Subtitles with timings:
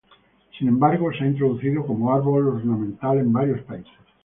[0.57, 3.93] Sin embargo, se ha introducido como árbol ornamental en varios países.